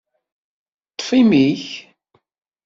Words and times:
Ṭṭef 0.91 1.09
imi-k! 1.19 1.63